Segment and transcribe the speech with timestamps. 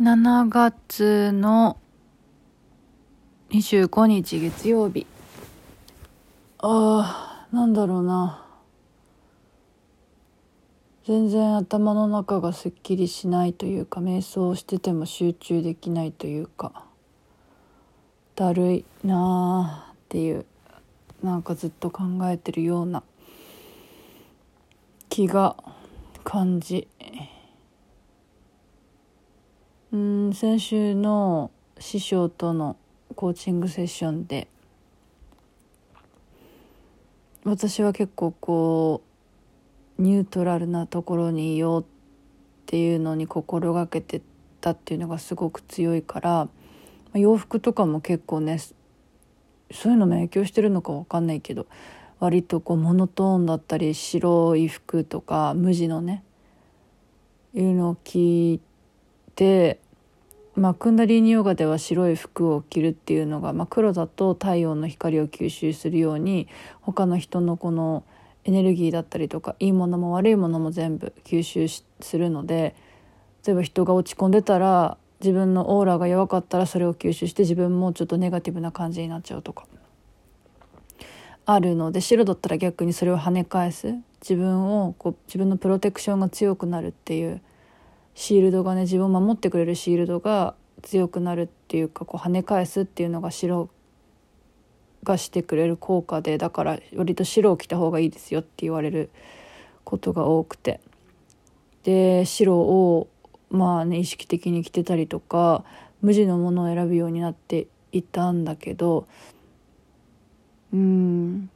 [0.00, 1.76] 7月の
[3.50, 5.06] 25日月曜日。
[6.56, 8.42] あーなんだろうな。
[11.04, 16.86] 全然頭の中がすっきりしないというか瞑想してても集中できないというか
[18.36, 20.46] だるいなあっていう
[21.22, 23.02] なんかずっと考えてるような
[25.10, 25.56] 気が
[26.24, 26.88] 感じ。
[29.92, 32.76] うん先週の師匠との
[33.16, 34.46] コーチングセッションで
[37.42, 39.02] 私は結構こ
[39.98, 41.84] うニュートラルなところにいようっ
[42.66, 44.22] ていうのに心がけて
[44.60, 46.48] たっていうのがすごく強いから
[47.14, 48.60] 洋服とかも結構ね
[49.72, 51.66] そういうのも影響してるのか分かんないけど
[52.20, 56.22] 割とこうモノトーンだったり白い服とか無地のね
[57.54, 58.60] いうのを着い
[59.40, 59.80] て
[60.56, 66.48] まあ、クンダリーニヨガでは白い服を着るっていうのが、まあ、黒だと太陽の光を吸収するように
[66.82, 68.04] 他の人のこの
[68.44, 72.74] エネルギーだったりとかいいものも悪いものも全部吸収するので
[73.46, 79.66] 例えば人が落ち込んでたら自分のオーラが弱かったらそれを吸収して自分もちょっとネガティブな感じになっちゃうとか
[81.46, 83.94] あるので白だったら逆にそれを跳ね返す。
[84.20, 87.40] 自分をこう自分のプロテクションが強くなるっていう
[88.20, 93.70] シールドがね自分を守ってくれるシールドが強くなるっていうかこう跳ね返すっていうのが白
[95.04, 99.08] がしてくれる効果でだから割と白を着た方がいいですよって言われる
[99.84, 100.80] ことが多くて。
[101.84, 103.08] で白を
[103.48, 105.64] まあね意識的に着てたりとか
[106.02, 109.06] 無地のものを選ぶようになっていたんだけど
[110.74, 111.48] うん。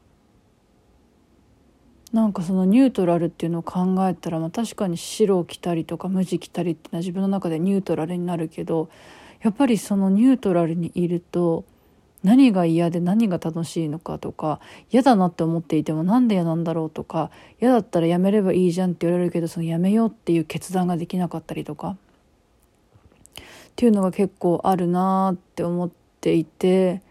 [2.15, 8.89] なんかそのニュートラルっていうのを考えたら、まあ、確かに白を着たりとか無地着たりっていうのは自分の中でニュートラルになるけど
[9.43, 11.65] やっぱりそのニュートラルにいると
[12.23, 14.61] 何が嫌で何が楽しいのかとか
[14.93, 21.97] 嫌だなって思っていてもなんで嫌なんだろうとか嫌だったらやめればいいじゃんって言われるけどそのやめようっていう決断ができなかったりとかっ
[23.75, 25.91] ていうのが結構あるなって思っ
[26.21, 27.03] ていて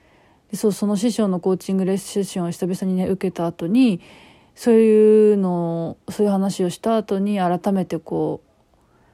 [0.53, 3.99] そうその師匠のコーチングレッスンを久々にね受けた後に
[4.55, 8.49] そういうのそういう話をした後に改めてこう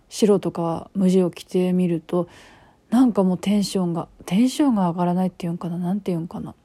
[0.09, 2.27] 白とか無地を着てみると
[2.89, 6.55] なんかもうテンションがテンションが上がらないっていうんかな何て言うんかな。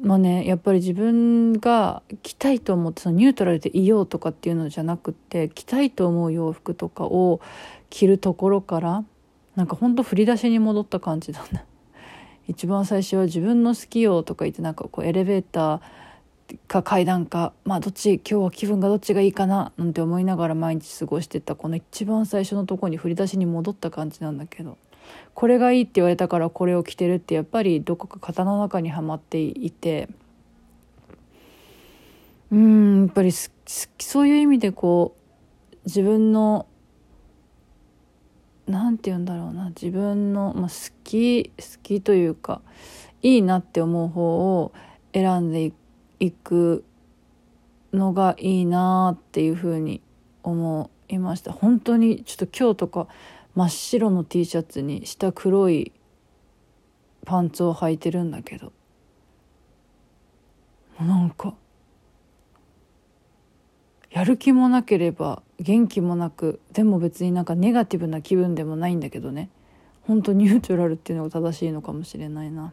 [0.00, 7.40] まあねやっぱり自分が着たいと思ってそのニュートラルでいようとかっていうのじゃなくって着たいと思う洋服とかを
[7.90, 9.04] 着るところから
[9.54, 11.64] なんかほんと振り出しに戻った感じだね。
[12.46, 15.80] 一番最初は自分の好きよとか言ってなんかこうエレベーター
[16.68, 24.76] か階段かまあどっち今日は気分がどっちがいいかななんて思いながら毎日過ごしてたこの一番最初のとこに振り出しに戻った感じなんだけど
[25.34, 30.08] これがいいって言われたからこれを着てるってやっぱりどこか型の中にはまっていて
[32.50, 35.16] うんやっぱりそういう意味でこ
[35.72, 36.66] う自分の
[38.66, 42.60] 何て言うんだろうな自分の、まあ、好き好きというか
[43.22, 44.72] いいなって思う方を
[45.12, 45.83] 選んでいく。
[46.24, 46.84] 行く
[47.92, 50.00] のがいいなっていうふうに
[50.42, 51.52] 思いました。
[51.52, 53.08] 本当にちょっと今日とか
[53.54, 55.92] 真っ白の T シャツに下黒い
[57.24, 58.72] パンツを履いてるんだけど。
[61.00, 61.54] なんか
[64.10, 69.50] やる気もなければ元気もなくでも別になんかネガティブな気分でもないんだけどね。
[70.02, 72.72] 本当ニュートラルっていうのが正しいのかもしれないな。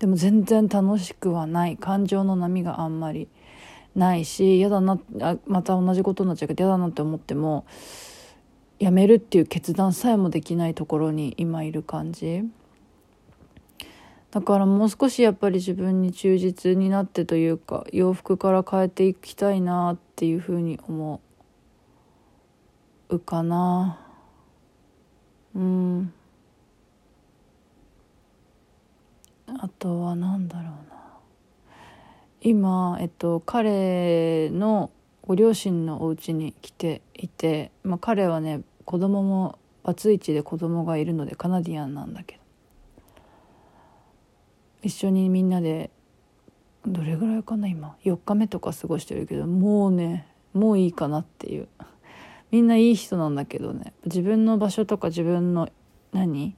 [0.00, 1.76] でも全然楽しくはない。
[1.76, 3.28] 感情の波があんまり
[3.94, 4.98] ないし嫌だな
[5.46, 7.66] また同じことになっちゃうけど嫌だなって思っても
[8.78, 12.42] やめるっていう決断さえもできないところに今いる感じ。
[14.30, 21.20] だからもう少しやっぱり自分に忠実になってというか洋服から変えていきたいなっていうふうに思
[23.08, 23.98] うかな
[25.54, 26.12] うん
[29.58, 30.70] あとは何だろうな。
[32.42, 34.90] 今、えっと、彼の
[35.22, 42.40] ご両親のお家に来ていて、まあ、彼はね子供もバツイチで子供がいるのでカナディアンなんだけど。
[44.82, 45.90] 一緒にみんなで
[46.86, 47.96] どれぐらいかな今。
[48.04, 51.68] 4日目とか過ごしてるけどもうねもういいかなっていう。
[52.50, 53.94] みんないい人なんだけどね。
[54.04, 55.68] 自分の場所とか自分の
[56.12, 56.54] 何？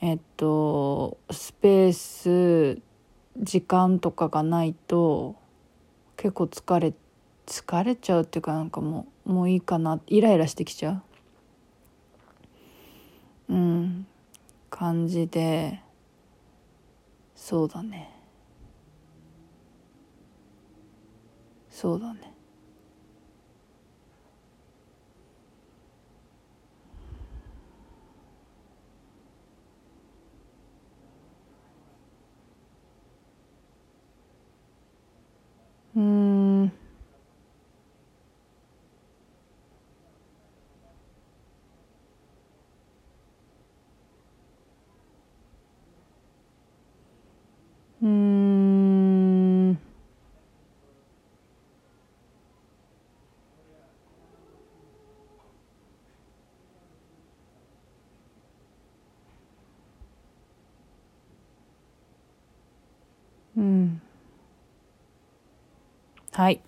[0.00, 2.80] えっとスペース
[3.38, 5.36] 時間とかがないと
[6.16, 6.92] 結構疲れ
[7.46, 11.02] 疲れちゃうっていうかなんかもうもういいかなイライラしてきちゃ
[13.48, 13.54] う。
[13.54, 14.06] うん
[14.70, 15.80] 感じで
[17.34, 18.14] そうだね。
[21.74, 22.32] そうだね
[35.96, 36.72] うん
[48.02, 49.78] うん
[63.56, 64.00] うん。
[66.32, 66.60] はい。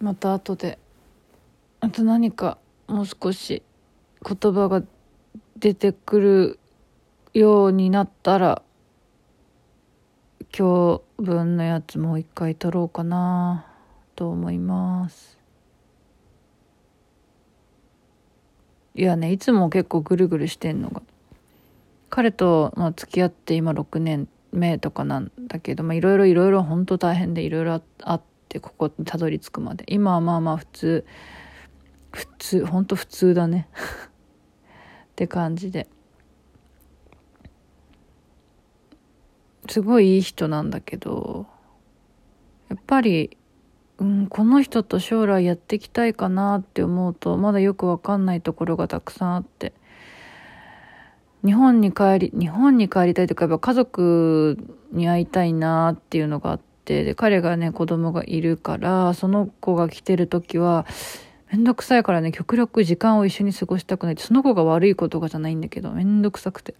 [0.00, 0.78] また後で。
[1.80, 2.56] あと何か
[2.86, 3.62] もう少し
[4.26, 4.82] 言葉が
[5.58, 6.58] 出てくる
[7.34, 8.62] ようになったら
[10.56, 13.66] 今日分のやつもう一回撮ろうかな
[14.16, 15.36] と思います。
[18.94, 21.02] いやねいつも結構ぐるぐるしてんのが。
[22.08, 24.28] 彼と、まあ、付き合って今6年。
[24.54, 29.84] 目とかなんだけどいろいろいろいろ本当大変でいろいろあってここにたどり着くまで。
[29.88, 31.04] 今はまあまあ普通
[32.12, 33.68] 普通本当普通だね。
[35.12, 35.88] って感じで。
[39.68, 41.46] すごいいい人なんだけど
[42.68, 43.38] やっぱり、
[43.98, 49.72] うん、この人と将来やっていきたいかなって思うとまだよくわかんないところがたくさんあって。
[51.44, 54.58] 日本に帰り日本に帰りたいとかやっぱ家族
[54.92, 60.86] に会いたいなっていうのがあってで彼がね子供がいるからその子が来てる時は
[61.52, 66.74] めんどくさいからね極力時間を一緒に過ごしたくないってその子が悪いことがじゃないんだけどめんどくさくて。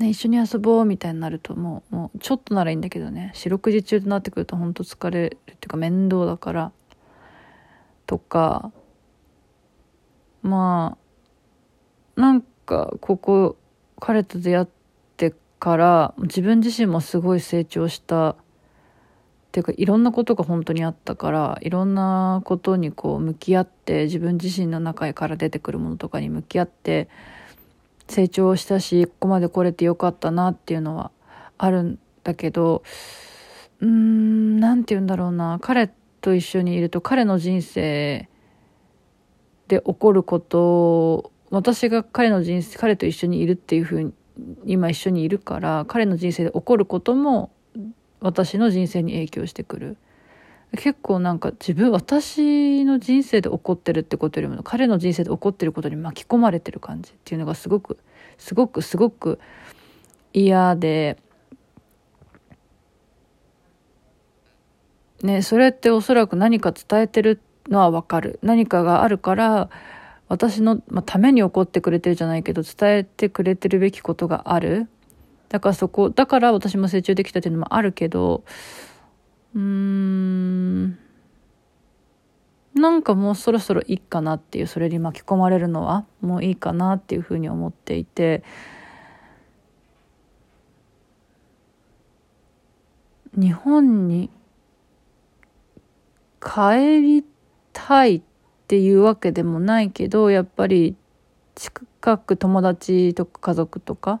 [0.00, 6.72] ね、一緒に遊ぼうみたいになるともうもうちょっとならいいんだけどね四六時中となってくるとほんと疲れるっていうか面倒だから
[8.04, 8.72] とか
[10.42, 10.98] ま
[12.16, 13.56] あなんかここ
[14.00, 14.66] 彼と出会っ
[15.16, 18.36] てから自分自身もすごい成長したっ
[19.52, 27.08] ていうかいろんなことが本当にあったからいろんなことにこう向き合って自分自身の中から出てくるものとかに向き合って
[28.08, 31.12] 成長したしここまで来れてよかったなっていうのは
[31.56, 32.82] あるんだけど
[33.80, 35.58] うーん何て言うんだろうな。
[35.62, 35.88] 彼
[36.20, 38.28] と一緒にいると彼の人生
[39.68, 44.12] で起こること私が彼の人生彼と一緒にいるっていうふうに
[44.64, 47.50] 今一緒にいるから彼の人生で起こることも
[48.20, 49.96] 私の人生に影響してくる。
[50.76, 57.98] 結構なんか自分私の人生で起こってるってことよりも彼の人生で起こってることに巻き込まれてる感じっていうのがすごく
[58.38, 59.38] すごくすごく
[60.32, 61.16] 嫌で
[65.22, 68.38] ねそれっておそらく何か伝えてるのはわかる。
[68.42, 69.70] 何かがあるから
[70.28, 74.88] 私の、まあ、ために起こってくれてるじゃないけど伝えてくれてるべきことがある。
[75.48, 78.42] だからそこだから私も成長できたっていうのもあるけど
[79.54, 80.98] うーん
[82.74, 88.42] なんかもうそろそろいいかなっていうそれに巻き込まれるのはもういいかなっていうふうに思っていて。
[93.36, 94.30] 日本に
[96.40, 97.24] 帰り
[97.72, 98.33] たいって
[98.64, 100.96] っていうわけでもないけどやっぱり
[101.54, 104.20] 近く友達とか家族とか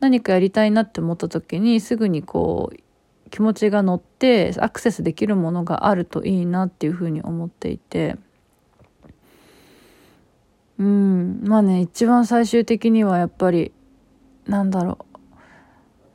[0.00, 8.16] 何かやりたいなって思った時にすぐにこう気持ちが乗ってアクセスできるものがあるといいなっていうふうに思っていて。
[10.78, 13.72] うんまあね一番最終的にはやっぱり
[14.48, 15.18] なんだろう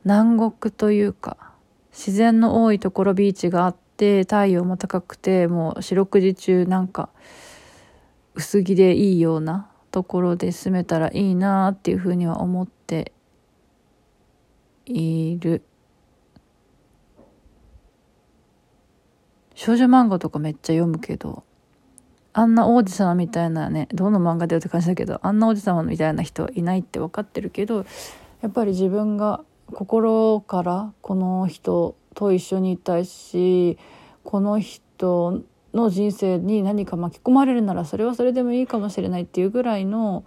[0.04, 1.54] 南国というか
[1.90, 7.08] 自然の多いところビーチがあって太陽も高くてもう四六時中なんか
[8.38, 13.12] 薄着でいいようなところで住めたらいいなっていうふうには思って
[14.86, 15.64] いる。
[19.56, 21.42] 少女漫画とかめっちゃ読むけど、
[22.32, 27.84] あんな王子様みたいなね、どの漫画でよって感じだけど、あんな王子様みたいな人はいないって分かってるけど、
[28.40, 29.42] やっぱり自分が
[29.72, 33.78] 心からこの人と一緒にいたいし、
[34.22, 35.42] この人
[35.78, 40.24] の人生に何か巻き込まれるならそれはそれでもいいかもしれないっていうぐらいの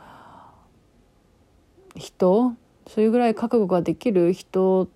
[1.96, 2.54] 人
[2.88, 4.90] そういうぐらい覚悟ができる人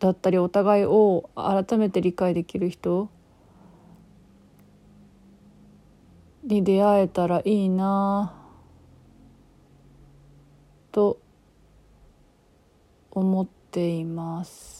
[0.00, 3.08] だったりお互いを改めて理解できる人
[6.44, 8.34] に出会えたらいいな
[10.92, 11.18] と
[13.10, 14.75] 思っています。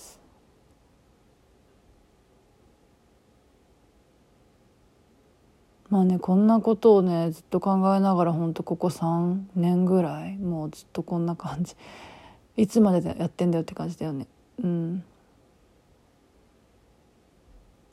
[5.88, 11.75] まあねこんなことをねずっと考えながらほんとここ3年ぐらいもうずっとこんな感じ。
[12.57, 14.26] いつまでやってんだよって感じだよね。
[14.62, 15.05] うん。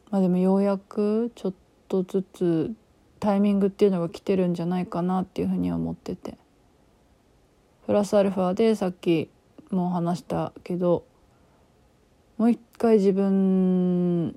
[0.10, 1.54] まあでもようやくちょっ
[1.88, 2.74] とずつ
[3.20, 6.38] タイミングっていうのが来てるんじゃないかなっていうふうには思ってて。
[7.86, 9.30] プラスアルファでさっき
[9.70, 11.04] もう話したけど
[12.38, 14.36] もう一回自分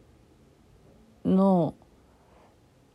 [1.24, 1.74] の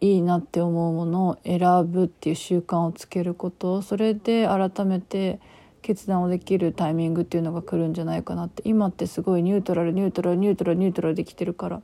[0.01, 5.39] いいなって思うものを選ぶっていう習慣をつけることそれで改めて
[5.81, 8.61] 決断をできるタイミングっていうのが来るんじゃないかなって。
[8.65, 11.81] 今ってすごいニュートラルニュートラルニュートラルニュートラルできてるから。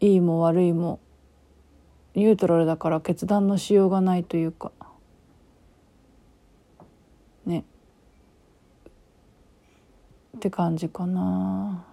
[0.00, 1.00] いいも悪いも
[2.14, 4.70] ニュートラルだから決断のしようがないというか。
[7.46, 7.64] ね。
[10.36, 11.84] って感じかな。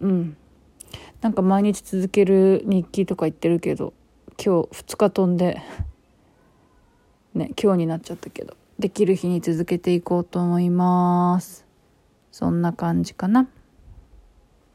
[0.00, 0.36] うん。
[1.24, 3.94] なんか毎日続ける日記とか言ってるけど
[4.36, 5.62] 今日2日飛んで
[7.32, 11.64] ね今日になっちゃったけどできる日に続けていこうと思います
[12.30, 13.48] そんな感じかな。